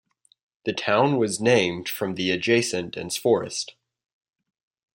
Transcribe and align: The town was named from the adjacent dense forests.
The 0.65 0.73
town 0.73 1.17
was 1.17 1.39
named 1.39 1.87
from 1.87 2.15
the 2.15 2.31
adjacent 2.31 2.95
dense 2.95 3.17
forests. 3.17 3.71